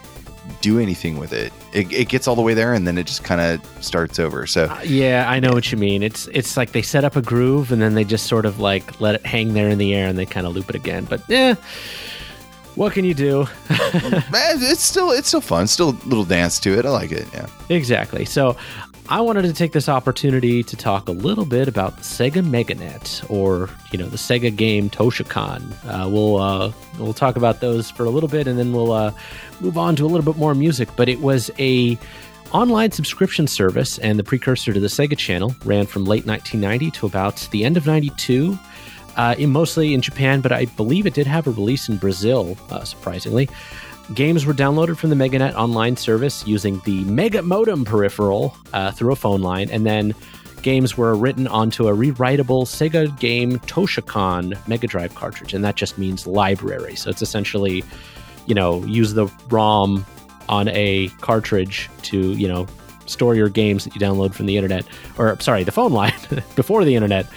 do 0.62 0.80
anything 0.80 1.18
with 1.18 1.34
it. 1.34 1.54
It, 1.74 1.92
it 1.92 2.10
gets 2.10 2.28
all 2.28 2.36
the 2.36 2.42
way 2.42 2.54
there 2.54 2.74
and 2.74 2.88
then 2.88 2.98
it 2.98 3.06
just 3.06 3.24
kind 3.24 3.42
of 3.42 3.84
starts 3.84 4.20
over. 4.20 4.48
So 4.48 4.66
uh, 4.66 4.82
yeah, 4.84 5.30
I 5.30 5.40
know 5.40 5.52
what 5.52 5.72
you 5.72 5.78
mean. 5.78 6.04
It's 6.04 6.28
it's 6.28 6.58
like 6.58 6.72
they 6.72 6.82
set 6.82 7.04
up 7.04 7.16
a 7.16 7.22
groove 7.22 7.72
and 7.72 7.82
then 7.82 7.96
they 7.96 8.04
just 8.04 8.28
sort 8.28 8.46
of 8.46 8.60
like 8.60 9.00
let 9.00 9.16
it 9.16 9.26
hang 9.26 9.54
there 9.54 9.70
in 9.70 9.78
the 9.78 9.94
air 9.94 10.08
and 10.08 10.18
they 10.18 10.26
kind 10.26 10.46
of 10.48 10.56
loop 10.56 10.70
it 10.70 10.76
again. 10.76 11.06
But 11.06 11.22
yeah, 11.28 11.56
what 12.76 12.94
can 12.94 13.04
you 13.06 13.14
do? 13.14 13.48
man, 13.70 14.30
it's 14.32 14.84
still 14.84 15.12
it's 15.12 15.28
still 15.28 15.42
fun. 15.42 15.68
Still 15.68 15.90
a 15.90 15.98
little 16.08 16.26
dance 16.26 16.60
to 16.62 16.78
it. 16.78 16.86
I 16.86 16.90
like 16.90 17.12
it. 17.12 17.28
Yeah. 17.34 17.48
Exactly. 17.70 18.26
So 18.26 18.56
I 19.12 19.22
wanted 19.22 19.42
to 19.42 19.54
take 19.54 19.72
this 19.72 19.90
opportunity 19.90 20.62
to 20.62 20.76
talk 20.78 21.10
a 21.10 21.12
little 21.12 21.46
bit 21.46 21.68
about 21.68 21.98
the 21.98 22.04
Sega 22.04 22.44
MegaNet, 22.44 23.28
or 23.28 23.68
you 23.92 23.98
know, 23.98 24.06
the 24.06 24.18
Sega 24.18 24.56
game 24.56 24.88
Toshokan. 24.88 25.64
Uh, 25.84 26.08
we'll 26.08 26.38
uh, 26.38 26.72
we'll 27.00 27.14
talk 27.14 27.36
about 27.36 27.60
those 27.60 27.90
for 27.90 28.06
a 28.06 28.12
little 28.12 28.30
bit, 28.30 28.46
and 28.46 28.60
then 28.60 28.72
we'll 28.72 28.92
uh, 28.92 29.12
move 29.62 29.80
on 29.80 29.96
to 29.96 30.06
a 30.06 30.10
little 30.10 30.32
bit 30.32 30.40
more 30.40 30.54
music. 30.54 30.90
But 30.96 31.10
it 31.10 31.22
was 31.22 31.50
a 31.58 31.98
online 32.52 32.92
subscription 32.92 33.48
service 33.48 33.98
and 33.98 34.20
the 34.20 34.24
precursor 34.24 34.74
to 34.74 34.80
the 34.80 34.88
Sega 34.88 35.18
Channel. 35.18 35.56
Ran 35.66 35.88
from 35.88 36.06
late 36.06 36.28
1990 36.28 36.92
to 37.00 37.08
about 37.08 37.48
the 37.50 37.66
end 37.66 37.78
of 37.78 37.88
'92. 37.88 38.60
Uh, 39.16 39.36
in 39.40 39.50
mostly 39.50 39.96
in 39.96 40.02
Japan, 40.02 40.40
but 40.40 40.52
I 40.52 40.66
believe 40.66 41.08
it 41.08 41.16
did 41.16 41.26
have 41.26 41.48
a 41.48 41.52
release 41.52 41.90
in 41.90 41.98
Brazil, 41.98 42.56
uh, 42.70 42.86
surprisingly. 42.86 43.50
Games 44.14 44.46
were 44.46 44.54
downloaded 44.54 44.98
from 44.98 45.12
the 45.12 45.16
MegaNet 45.16 45.54
online 45.54 45.96
service 45.96 46.46
using 46.48 46.80
the 46.86 47.04
Mega 47.04 47.44
Modem 47.44 47.86
peripheral 47.86 48.56
uh, 48.74 48.92
through 48.92 49.12
a 49.12 49.16
phone 49.16 49.42
line, 49.42 49.70
and 49.70 49.86
then 49.86 50.16
games 50.64 50.98
were 50.98 51.16
written 51.16 51.48
onto 51.48 51.88
a 51.88 51.92
rewritable 51.96 52.64
Sega 52.64 53.18
game 53.20 53.60
Toshokan 53.60 54.68
Mega 54.68 54.88
Drive 54.88 55.14
cartridge, 55.14 55.54
and 55.54 55.64
that 55.64 55.76
just 55.76 55.98
means 55.98 56.26
library. 56.26 56.96
So 56.96 57.12
it's 57.12 57.22
essentially, 57.22 57.84
you 58.48 58.56
know, 58.56 58.84
use 58.86 59.14
the 59.14 59.28
ROM 59.50 60.06
on 60.48 60.68
a 60.70 61.10
cartridge 61.22 61.90
to, 62.04 62.32
you 62.34 62.48
know, 62.48 62.66
store 63.06 63.36
your 63.36 63.50
games 63.50 63.84
that 63.84 63.94
you 63.94 64.02
download 64.02 64.34
from 64.34 64.48
the 64.48 64.58
internet, 64.58 64.86
or 65.18 65.40
sorry, 65.40 65.64
the 65.64 65.72
phone 65.72 65.92
line 65.92 66.14
before 66.56 66.84
the 66.84 66.96
internet. 66.96 67.28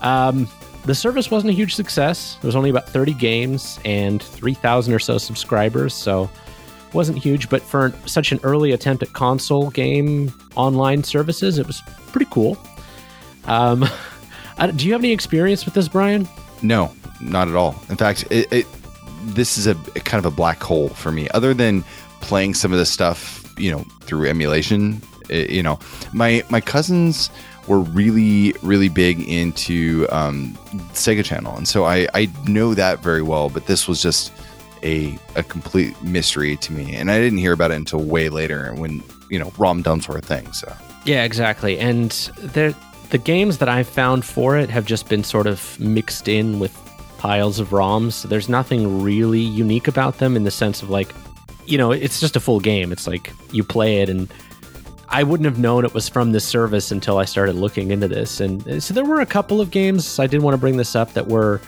Um, 0.00 0.48
the 0.86 0.94
service 0.94 1.30
wasn't 1.30 1.50
a 1.50 1.52
huge 1.52 1.74
success. 1.74 2.38
There 2.40 2.48
was 2.48 2.56
only 2.56 2.70
about 2.70 2.88
30 2.88 3.12
games 3.14 3.78
and 3.84 4.22
3,000 4.22 4.94
or 4.94 4.98
so 4.98 5.18
subscribers, 5.18 5.92
so 5.92 6.30
wasn't 6.92 7.18
huge. 7.18 7.50
But 7.50 7.60
for 7.62 7.92
such 8.06 8.30
an 8.30 8.38
early 8.44 8.70
attempt 8.70 9.02
at 9.02 9.12
console 9.12 9.70
game 9.70 10.32
online 10.54 11.02
services, 11.02 11.58
it 11.58 11.66
was 11.66 11.82
pretty 12.12 12.28
cool. 12.30 12.56
Um, 13.46 13.84
do 14.76 14.86
you 14.86 14.92
have 14.92 15.02
any 15.02 15.12
experience 15.12 15.64
with 15.64 15.74
this, 15.74 15.88
Brian? 15.88 16.28
No, 16.62 16.94
not 17.20 17.48
at 17.48 17.56
all. 17.56 17.74
In 17.88 17.96
fact, 17.96 18.24
it, 18.30 18.50
it 18.52 18.66
this 19.22 19.58
is 19.58 19.66
a, 19.66 19.72
a 19.96 20.00
kind 20.00 20.24
of 20.24 20.32
a 20.32 20.34
black 20.34 20.62
hole 20.62 20.90
for 20.90 21.10
me. 21.10 21.28
Other 21.30 21.52
than 21.52 21.82
playing 22.20 22.54
some 22.54 22.72
of 22.72 22.78
this 22.78 22.90
stuff, 22.90 23.52
you 23.58 23.72
know, 23.72 23.84
through 24.02 24.26
emulation, 24.28 25.02
it, 25.28 25.50
you 25.50 25.62
know, 25.62 25.78
my 26.12 26.44
my 26.48 26.60
cousins 26.60 27.28
were 27.66 27.80
really 27.80 28.54
really 28.62 28.88
big 28.88 29.28
into 29.28 30.06
um, 30.10 30.52
Sega 30.92 31.24
Channel, 31.24 31.56
and 31.56 31.68
so 31.68 31.84
I 31.84 32.06
I 32.14 32.28
know 32.46 32.74
that 32.74 33.00
very 33.00 33.22
well. 33.22 33.48
But 33.50 33.66
this 33.66 33.88
was 33.88 34.02
just 34.02 34.32
a 34.82 35.18
a 35.34 35.42
complete 35.42 36.00
mystery 36.02 36.56
to 36.56 36.72
me, 36.72 36.94
and 36.94 37.10
I 37.10 37.18
didn't 37.18 37.38
hear 37.38 37.52
about 37.52 37.70
it 37.70 37.74
until 37.74 38.00
way 38.00 38.28
later 38.28 38.72
when 38.74 39.02
you 39.30 39.38
know 39.38 39.52
ROM 39.58 39.82
dumps 39.82 40.08
were 40.08 40.18
a 40.18 40.22
thing. 40.22 40.52
So 40.52 40.74
yeah, 41.04 41.24
exactly, 41.24 41.78
and 41.78 42.10
there 42.38 42.74
the 43.10 43.18
games 43.18 43.58
that 43.58 43.68
I've 43.68 43.88
found 43.88 44.24
for 44.24 44.56
it 44.56 44.70
have 44.70 44.84
just 44.84 45.08
been 45.08 45.24
sort 45.24 45.46
of 45.46 45.78
mixed 45.78 46.28
in 46.28 46.58
with 46.58 46.74
piles 47.18 47.58
of 47.58 47.70
ROMs. 47.70 48.28
There's 48.28 48.48
nothing 48.48 49.02
really 49.02 49.40
unique 49.40 49.88
about 49.88 50.18
them 50.18 50.36
in 50.36 50.44
the 50.44 50.50
sense 50.50 50.82
of 50.82 50.90
like, 50.90 51.14
you 51.66 51.78
know, 51.78 51.92
it's 51.92 52.20
just 52.20 52.36
a 52.36 52.40
full 52.40 52.60
game. 52.60 52.92
It's 52.92 53.06
like 53.06 53.32
you 53.52 53.64
play 53.64 54.02
it 54.02 54.08
and 54.08 54.28
I 55.08 55.22
wouldn't 55.22 55.44
have 55.44 55.58
known 55.58 55.84
it 55.84 55.94
was 55.94 56.08
from 56.08 56.32
this 56.32 56.44
service 56.44 56.90
until 56.90 57.18
I 57.18 57.24
started 57.24 57.54
looking 57.54 57.90
into 57.90 58.08
this. 58.08 58.40
And 58.40 58.82
so 58.82 58.92
there 58.92 59.04
were 59.04 59.20
a 59.20 59.26
couple 59.26 59.60
of 59.60 59.70
games 59.70 60.18
I 60.18 60.26
did 60.26 60.42
want 60.42 60.54
to 60.54 60.58
bring 60.58 60.76
this 60.76 60.96
up 60.96 61.12
that 61.12 61.26
were 61.28 61.60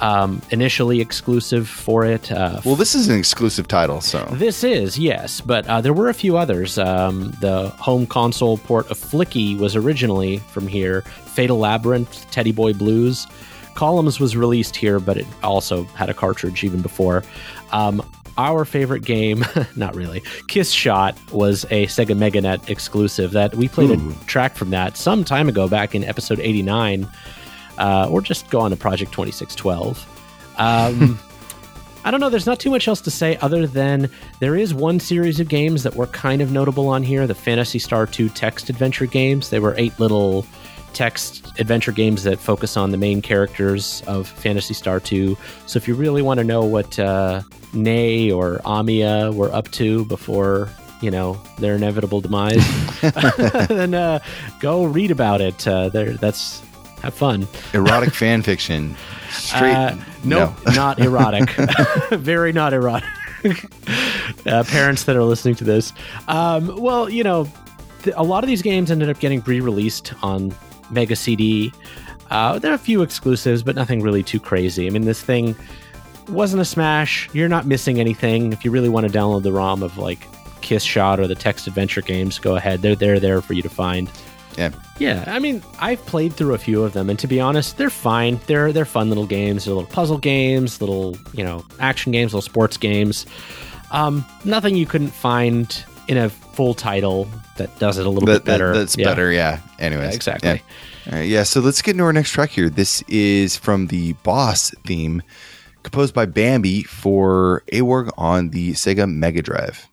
um, 0.00 0.42
initially 0.50 1.00
exclusive 1.00 1.68
for 1.68 2.04
it. 2.04 2.30
Uh, 2.30 2.60
well, 2.64 2.76
this 2.76 2.94
is 2.94 3.08
an 3.08 3.18
exclusive 3.18 3.68
title, 3.68 4.00
so 4.00 4.24
this 4.32 4.64
is 4.64 4.98
yes, 4.98 5.40
but 5.40 5.66
uh, 5.66 5.80
there 5.80 5.92
were 5.92 6.08
a 6.08 6.14
few 6.14 6.36
others. 6.36 6.78
Um, 6.78 7.32
the 7.40 7.68
home 7.70 8.06
console 8.06 8.58
port 8.58 8.90
of 8.90 8.98
Flicky 8.98 9.58
was 9.58 9.76
originally 9.76 10.38
from 10.38 10.66
here. 10.66 11.02
Fatal 11.02 11.58
Labyrinth, 11.58 12.30
Teddy 12.30 12.52
Boy 12.52 12.72
Blues. 12.72 13.26
Columns 13.74 14.20
was 14.20 14.36
released 14.36 14.76
here, 14.76 15.00
but 15.00 15.16
it 15.16 15.26
also 15.42 15.84
had 15.84 16.08
a 16.08 16.14
cartridge 16.14 16.62
even 16.62 16.80
before. 16.80 17.24
Um, 17.72 18.02
our 18.36 18.64
favorite 18.64 19.04
game, 19.04 19.44
not 19.76 19.94
really, 19.94 20.22
Kiss 20.48 20.70
Shot 20.70 21.16
was 21.32 21.64
a 21.70 21.86
Sega 21.86 22.16
MegaNet 22.16 22.68
exclusive 22.68 23.32
that 23.32 23.54
we 23.54 23.68
played 23.68 23.90
Ooh. 23.90 24.10
a 24.10 24.24
track 24.26 24.56
from 24.56 24.70
that 24.70 24.96
some 24.96 25.24
time 25.24 25.48
ago 25.48 25.68
back 25.68 25.94
in 25.94 26.04
episode 26.04 26.40
89 26.40 27.08
uh, 27.78 28.08
or 28.10 28.20
just 28.20 28.50
go 28.50 28.60
on 28.60 28.70
to 28.70 28.76
Project 28.76 29.12
2612. 29.12 30.06
Um, 30.58 31.18
I 32.04 32.10
don't 32.10 32.20
know. 32.20 32.28
There's 32.28 32.46
not 32.46 32.60
too 32.60 32.70
much 32.70 32.86
else 32.86 33.00
to 33.02 33.10
say 33.10 33.38
other 33.38 33.66
than 33.66 34.10
there 34.38 34.56
is 34.56 34.74
one 34.74 35.00
series 35.00 35.40
of 35.40 35.48
games 35.48 35.84
that 35.84 35.96
were 35.96 36.06
kind 36.08 36.42
of 36.42 36.52
notable 36.52 36.88
on 36.88 37.02
here 37.02 37.26
the 37.26 37.34
Phantasy 37.34 37.78
Star 37.78 38.06
2 38.06 38.28
text 38.28 38.68
adventure 38.68 39.06
games. 39.06 39.48
They 39.48 39.58
were 39.58 39.74
eight 39.78 39.98
little 39.98 40.44
text 40.94 41.46
adventure 41.58 41.92
games 41.92 42.22
that 42.24 42.38
focus 42.38 42.76
on 42.76 42.90
the 42.90 42.96
main 42.96 43.20
characters 43.20 44.02
of 44.06 44.28
Phantasy 44.28 44.74
Star 44.74 45.00
2. 45.00 45.36
So 45.66 45.76
if 45.76 45.86
you 45.86 45.94
really 45.94 46.22
want 46.22 46.38
to 46.38 46.44
know 46.44 46.64
what 46.64 46.98
uh, 46.98 47.42
Nei 47.72 48.30
or 48.30 48.58
Amiya 48.64 49.34
were 49.34 49.52
up 49.52 49.70
to 49.72 50.04
before 50.06 50.70
you 51.00 51.10
know 51.10 51.38
their 51.58 51.74
inevitable 51.74 52.20
demise, 52.20 52.64
then 53.68 53.94
uh, 53.94 54.20
go 54.60 54.84
read 54.84 55.10
about 55.10 55.40
it. 55.40 55.66
Uh, 55.66 55.88
there, 55.90 56.12
that's 56.14 56.62
have 57.02 57.14
fun. 57.14 57.46
Erotic 57.74 58.14
fan 58.14 58.42
fiction. 58.42 58.96
Straight. 59.30 59.74
Uh, 59.74 59.96
nope, 60.24 60.54
no, 60.66 60.72
not 60.74 60.98
erotic. 60.98 61.50
Very 62.10 62.52
not 62.52 62.72
erotic. 62.72 63.08
uh, 64.46 64.64
parents 64.64 65.04
that 65.04 65.16
are 65.16 65.22
listening 65.24 65.54
to 65.56 65.64
this. 65.64 65.92
Um, 66.28 66.80
well, 66.80 67.10
you 67.10 67.22
know, 67.22 67.46
th- 68.02 68.16
a 68.16 68.22
lot 68.22 68.42
of 68.42 68.48
these 68.48 68.62
games 68.62 68.90
ended 68.90 69.10
up 69.10 69.18
getting 69.18 69.40
re-released 69.42 70.14
on 70.22 70.54
Mega 70.94 71.16
CD. 71.16 71.72
Uh, 72.30 72.58
there 72.58 72.70
are 72.70 72.74
a 72.74 72.78
few 72.78 73.02
exclusives, 73.02 73.62
but 73.62 73.76
nothing 73.76 74.00
really 74.00 74.22
too 74.22 74.40
crazy. 74.40 74.86
I 74.86 74.90
mean, 74.90 75.04
this 75.04 75.20
thing 75.20 75.54
wasn't 76.28 76.62
a 76.62 76.64
smash. 76.64 77.28
You're 77.32 77.48
not 77.48 77.66
missing 77.66 78.00
anything. 78.00 78.52
If 78.52 78.64
you 78.64 78.70
really 78.70 78.88
want 78.88 79.10
to 79.10 79.12
download 79.12 79.42
the 79.42 79.52
ROM 79.52 79.82
of 79.82 79.98
like 79.98 80.26
Kiss 80.62 80.82
Shot 80.82 81.20
or 81.20 81.26
the 81.26 81.34
text 81.34 81.66
adventure 81.66 82.00
games, 82.00 82.38
go 82.38 82.56
ahead. 82.56 82.82
They're 82.82 82.96
they're 82.96 83.20
there 83.20 83.42
for 83.42 83.52
you 83.52 83.62
to 83.62 83.68
find. 83.68 84.10
Yeah. 84.56 84.70
Yeah, 84.98 85.24
I 85.26 85.40
mean, 85.40 85.62
I've 85.80 86.04
played 86.06 86.32
through 86.32 86.54
a 86.54 86.58
few 86.58 86.84
of 86.84 86.92
them, 86.92 87.10
and 87.10 87.18
to 87.18 87.26
be 87.26 87.40
honest, 87.40 87.76
they're 87.76 87.90
fine. 87.90 88.38
They're 88.46 88.72
they're 88.72 88.84
fun 88.84 89.08
little 89.08 89.26
games. 89.26 89.64
They're 89.64 89.74
little 89.74 89.90
puzzle 89.90 90.18
games, 90.18 90.80
little 90.80 91.16
you 91.32 91.44
know 91.44 91.64
action 91.80 92.12
games, 92.12 92.32
little 92.32 92.42
sports 92.42 92.76
games. 92.76 93.26
Um, 93.90 94.24
nothing 94.44 94.76
you 94.76 94.86
couldn't 94.86 95.10
find 95.10 95.84
in 96.08 96.16
a 96.16 96.30
full 96.54 96.74
title 96.74 97.28
that 97.56 97.78
does 97.78 97.98
it 97.98 98.06
a 98.06 98.08
little 98.08 98.26
that, 98.26 98.40
bit 98.40 98.44
better. 98.44 98.72
That, 98.72 98.78
that's 98.80 98.96
yeah. 98.96 99.04
better, 99.06 99.32
yeah. 99.32 99.60
Anyways, 99.78 100.10
yeah, 100.10 100.14
exactly. 100.14 100.62
Yeah. 101.06 101.14
Right, 101.14 101.28
yeah. 101.28 101.42
So 101.42 101.60
let's 101.60 101.82
get 101.82 101.92
into 101.92 102.04
our 102.04 102.12
next 102.12 102.30
track 102.30 102.50
here. 102.50 102.70
This 102.70 103.02
is 103.08 103.56
from 103.56 103.88
the 103.88 104.14
Boss 104.24 104.70
theme, 104.86 105.22
composed 105.82 106.14
by 106.14 106.26
Bambi 106.26 106.82
for 106.82 107.62
A 107.72 107.80
Aworg 107.80 108.10
on 108.16 108.50
the 108.50 108.72
Sega 108.72 109.10
Mega 109.10 109.42
Drive. 109.42 109.88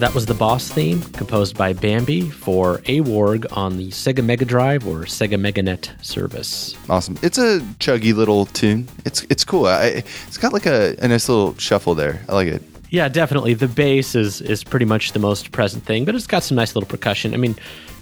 That 0.00 0.14
was 0.14 0.24
the 0.24 0.32
boss 0.32 0.70
theme, 0.70 1.02
composed 1.12 1.58
by 1.58 1.74
Bambi 1.74 2.30
for 2.30 2.78
Aworg 2.78 3.54
on 3.54 3.76
the 3.76 3.88
Sega 3.88 4.24
Mega 4.24 4.46
Drive 4.46 4.86
or 4.86 5.00
Sega 5.00 5.38
MegaNet 5.38 6.02
service. 6.02 6.74
Awesome. 6.88 7.18
It's 7.20 7.36
a 7.36 7.60
chuggy 7.80 8.14
little 8.14 8.46
tune. 8.46 8.88
It's 9.04 9.24
it's 9.24 9.44
cool. 9.44 9.66
I, 9.66 10.02
it's 10.26 10.38
got 10.38 10.54
like 10.54 10.64
a, 10.64 10.96
a 11.00 11.08
nice 11.08 11.28
little 11.28 11.54
shuffle 11.58 11.94
there. 11.94 12.24
I 12.30 12.32
like 12.32 12.48
it. 12.48 12.62
Yeah, 12.88 13.10
definitely. 13.10 13.52
The 13.52 13.68
bass 13.68 14.14
is 14.14 14.40
is 14.40 14.64
pretty 14.64 14.86
much 14.86 15.12
the 15.12 15.18
most 15.18 15.52
present 15.52 15.84
thing, 15.84 16.06
but 16.06 16.14
it's 16.14 16.26
got 16.26 16.44
some 16.44 16.56
nice 16.56 16.74
little 16.74 16.88
percussion. 16.88 17.34
I 17.34 17.36
mean, 17.36 17.54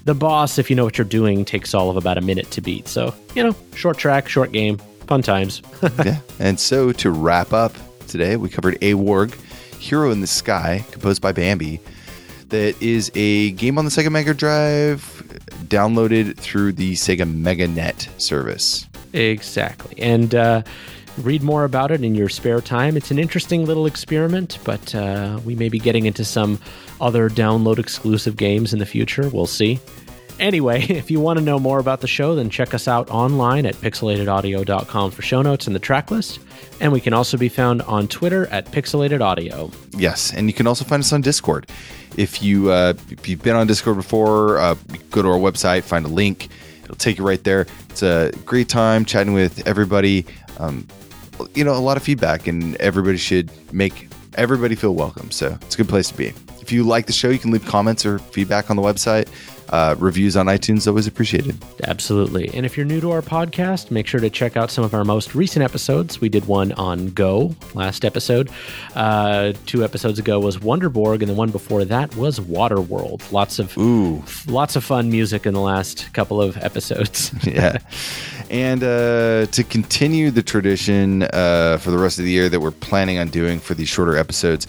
the 0.04 0.14
boss, 0.14 0.56
if 0.56 0.70
you 0.70 0.76
know 0.76 0.84
what 0.84 0.98
you're 0.98 1.04
doing, 1.04 1.44
takes 1.44 1.74
all 1.74 1.90
of 1.90 1.96
about 1.96 2.16
a 2.16 2.20
minute 2.20 2.48
to 2.52 2.60
beat. 2.60 2.86
So, 2.86 3.12
you 3.34 3.42
know, 3.42 3.56
short 3.74 3.98
track, 3.98 4.28
short 4.28 4.52
game, 4.52 4.78
fun 5.08 5.22
times. 5.22 5.62
yeah. 6.04 6.20
And 6.38 6.60
so 6.60 6.92
to 6.92 7.10
wrap 7.10 7.52
up 7.52 7.74
today, 8.06 8.36
we 8.36 8.48
covered 8.48 8.80
Awarg, 8.82 9.36
Hero 9.78 10.10
in 10.10 10.20
the 10.20 10.26
Sky, 10.26 10.84
composed 10.90 11.22
by 11.22 11.32
Bambi. 11.32 11.80
That 12.48 12.80
is 12.82 13.10
a 13.14 13.50
game 13.52 13.78
on 13.78 13.84
the 13.84 13.90
Sega 13.90 14.10
Mega 14.10 14.32
Drive 14.32 15.02
downloaded 15.64 16.36
through 16.36 16.72
the 16.72 16.94
Sega 16.94 17.30
MegaNet 17.30 18.08
service. 18.20 18.86
Exactly. 19.12 19.94
And 19.98 20.34
uh, 20.34 20.62
read 21.18 21.42
more 21.42 21.64
about 21.64 21.90
it 21.90 22.02
in 22.02 22.14
your 22.14 22.28
spare 22.28 22.60
time. 22.60 22.96
It's 22.96 23.10
an 23.10 23.18
interesting 23.18 23.66
little 23.66 23.86
experiment, 23.86 24.58
but 24.64 24.94
uh, 24.94 25.40
we 25.44 25.54
may 25.54 25.68
be 25.68 25.78
getting 25.78 26.06
into 26.06 26.24
some 26.24 26.58
other 27.00 27.28
download 27.28 27.78
exclusive 27.78 28.36
games 28.36 28.72
in 28.72 28.78
the 28.78 28.86
future. 28.86 29.28
We'll 29.28 29.46
see. 29.46 29.78
Anyway, 30.38 30.82
if 30.88 31.10
you 31.10 31.20
want 31.20 31.38
to 31.38 31.44
know 31.44 31.58
more 31.58 31.78
about 31.78 32.00
the 32.00 32.08
show, 32.08 32.34
then 32.34 32.50
check 32.50 32.74
us 32.74 32.88
out 32.88 33.10
online 33.10 33.66
at 33.66 33.74
pixelatedaudio.com 33.76 35.10
for 35.10 35.22
show 35.22 35.42
notes 35.42 35.66
and 35.66 35.74
the 35.74 35.80
track 35.80 36.10
list. 36.10 36.40
And 36.80 36.92
we 36.92 37.00
can 37.00 37.12
also 37.12 37.36
be 37.36 37.48
found 37.48 37.82
on 37.82 38.08
Twitter 38.08 38.46
at 38.46 38.66
Pixelated 38.66 39.20
Audio. 39.20 39.70
Yes, 39.92 40.32
and 40.32 40.46
you 40.46 40.52
can 40.52 40.66
also 40.66 40.84
find 40.84 41.00
us 41.00 41.12
on 41.12 41.20
Discord. 41.20 41.68
If 42.16 42.42
you 42.42 42.70
uh, 42.70 42.94
if 43.10 43.28
you've 43.28 43.42
been 43.42 43.56
on 43.56 43.66
Discord 43.66 43.96
before, 43.96 44.58
uh, 44.58 44.74
go 45.10 45.22
to 45.22 45.28
our 45.28 45.38
website, 45.38 45.82
find 45.82 46.04
a 46.04 46.08
link. 46.08 46.48
It'll 46.84 46.96
take 46.96 47.18
you 47.18 47.26
right 47.26 47.42
there. 47.44 47.66
It's 47.90 48.02
a 48.02 48.32
great 48.44 48.68
time 48.68 49.04
chatting 49.04 49.34
with 49.34 49.66
everybody. 49.66 50.24
Um, 50.58 50.86
you 51.54 51.64
know, 51.64 51.74
a 51.74 51.78
lot 51.78 51.96
of 51.96 52.02
feedback, 52.02 52.46
and 52.46 52.76
everybody 52.76 53.18
should 53.18 53.50
make 53.72 54.08
everybody 54.34 54.74
feel 54.74 54.94
welcome. 54.94 55.30
So 55.30 55.58
it's 55.62 55.74
a 55.74 55.78
good 55.78 55.88
place 55.88 56.08
to 56.08 56.16
be. 56.16 56.32
If 56.68 56.72
you 56.72 56.84
like 56.84 57.06
the 57.06 57.14
show, 57.14 57.30
you 57.30 57.38
can 57.38 57.50
leave 57.50 57.64
comments 57.64 58.04
or 58.04 58.18
feedback 58.18 58.68
on 58.68 58.76
the 58.76 58.82
website. 58.82 59.26
Uh, 59.70 59.94
reviews 59.98 60.36
on 60.36 60.44
iTunes 60.48 60.86
always 60.86 61.06
appreciated. 61.06 61.56
Absolutely. 61.84 62.50
And 62.52 62.66
if 62.66 62.76
you're 62.76 62.84
new 62.84 63.00
to 63.00 63.10
our 63.10 63.22
podcast, 63.22 63.90
make 63.90 64.06
sure 64.06 64.20
to 64.20 64.28
check 64.28 64.54
out 64.54 64.70
some 64.70 64.84
of 64.84 64.92
our 64.92 65.02
most 65.02 65.34
recent 65.34 65.64
episodes. 65.64 66.20
We 66.20 66.28
did 66.28 66.46
one 66.46 66.72
on 66.72 67.08
Go 67.08 67.56
last 67.72 68.04
episode. 68.04 68.50
Uh, 68.94 69.54
two 69.64 69.82
episodes 69.82 70.18
ago 70.18 70.38
was 70.38 70.58
Wonderborg, 70.58 71.20
and 71.20 71.30
the 71.30 71.34
one 71.34 71.50
before 71.50 71.86
that 71.86 72.14
was 72.16 72.38
Waterworld. 72.38 73.32
Lots 73.32 73.58
of 73.58 73.74
Ooh, 73.78 74.22
lots 74.46 74.76
of 74.76 74.84
fun 74.84 75.10
music 75.10 75.46
in 75.46 75.54
the 75.54 75.62
last 75.62 76.12
couple 76.12 76.38
of 76.38 76.58
episodes. 76.58 77.32
yeah. 77.46 77.78
And 78.50 78.84
uh, 78.84 79.46
to 79.46 79.64
continue 79.64 80.30
the 80.30 80.42
tradition 80.42 81.22
uh, 81.22 81.78
for 81.80 81.90
the 81.90 81.98
rest 81.98 82.18
of 82.18 82.26
the 82.26 82.30
year 82.30 82.50
that 82.50 82.60
we're 82.60 82.72
planning 82.72 83.16
on 83.16 83.28
doing 83.28 83.58
for 83.58 83.72
these 83.72 83.88
shorter 83.88 84.18
episodes, 84.18 84.66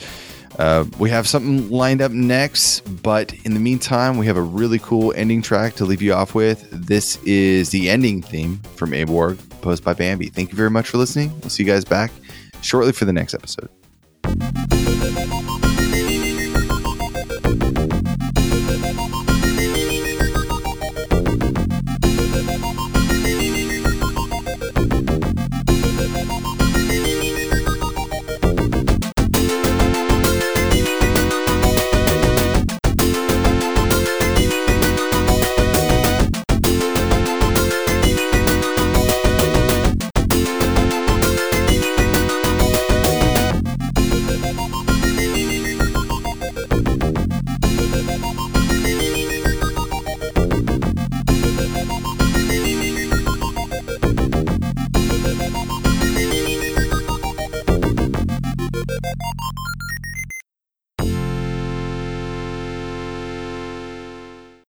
uh, 0.60 0.84
we 1.00 1.10
have 1.10 1.26
something 1.26 1.70
lined 1.70 2.02
up 2.02 2.12
next, 2.12 2.82
but 3.02 3.34
in 3.46 3.54
the 3.54 3.60
meantime, 3.62 4.18
we 4.18 4.26
have 4.26 4.36
a 4.36 4.42
really 4.42 4.78
cool 4.80 5.14
ending 5.16 5.42
track 5.42 5.74
to 5.76 5.86
leave 5.86 6.02
you 6.02 6.14
off 6.14 6.36
with. 6.36 6.68
This 6.72 7.16
is 7.24 7.70
the 7.70 7.90
ending 7.90 8.22
theme 8.22 8.58
from 8.76 8.92
Aworg, 8.92 9.40
posed 9.62 9.86
by 9.86 9.94
Bambi. 9.94 10.28
Thank 10.28 10.52
you 10.52 10.58
very 10.58 10.70
much 10.70 10.90
for 10.90 10.98
listening. 10.98 11.32
We'll 11.40 11.50
see 11.50 11.64
you 11.64 11.70
guys 11.70 11.86
back 11.86 12.12
shortly 12.62 12.92
for 12.92 13.06
the 13.06 13.14
next 13.14 13.34
episode. 13.34 13.70